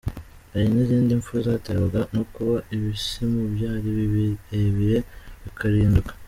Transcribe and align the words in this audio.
Hari 0.51 0.67
n’izindi 0.73 1.11
mfu 1.21 1.33
zaterwaga 1.45 2.01
no 2.15 2.23
kuba 2.33 2.55
ibisumu 2.75 3.39
byari 3.53 3.89
birebire, 4.13 4.99
bikariduka. 5.43 6.11